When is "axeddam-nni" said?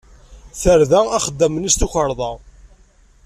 1.17-1.71